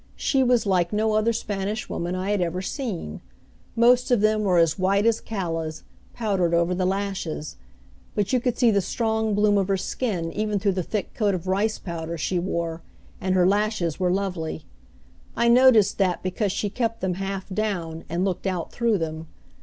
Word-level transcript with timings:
She 0.15 0.41
was 0.41 0.65
like 0.65 0.91
no 0.91 1.13
other 1.13 1.31
Spanish 1.31 1.87
woman 1.87 2.15
I 2.15 2.31
had 2.31 2.41
ever 2.41 2.59
seen. 2.59 3.21
Most 3.75 4.09
of 4.09 4.19
them 4.21 4.47
are 4.47 4.57
as 4.57 4.79
white 4.79 5.05
as 5.05 5.21
callas, 5.21 5.83
powdered 6.11 6.55
over 6.55 6.73
the 6.73 6.87
lashes; 6.87 7.57
but 8.15 8.33
you 8.33 8.39
could 8.39 8.57
see 8.57 8.71
the 8.71 8.81
strong 8.81 9.35
bloom 9.35 9.59
of 9.59 9.67
her 9.67 9.77
skin 9.77 10.33
even 10.33 10.57
through 10.57 10.71
the 10.71 10.81
thick 10.81 11.13
coat 11.13 11.35
of 11.35 11.45
rice 11.45 11.77
powder 11.77 12.17
she 12.17 12.39
wore, 12.39 12.81
and 13.21 13.35
her 13.35 13.45
lashes 13.47 13.99
were 13.99 14.09
lovely. 14.09 14.65
I 15.37 15.47
noticed 15.49 15.99
that 15.99 16.23
because 16.23 16.51
she 16.51 16.71
kept 16.71 17.01
them 17.01 17.13
half 17.13 17.47
down, 17.53 18.03
and 18.09 18.25
looked 18.25 18.47
out 18.47 18.71
through 18.71 18.97
them. 18.97 19.27